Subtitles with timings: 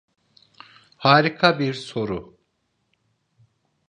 [0.97, 2.39] Harika bir soru.